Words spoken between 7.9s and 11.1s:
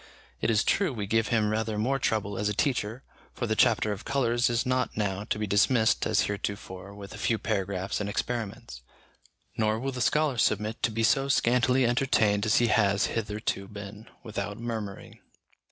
and experiments; nor will the scholar submit to be